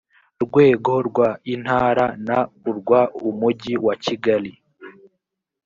rwego 0.43 0.93
rw 1.07 1.17
intara 1.53 2.05
n 2.27 2.29
urw 2.69 2.89
umujyi 3.29 3.73
wa 3.85 3.93
kigali 4.03 4.51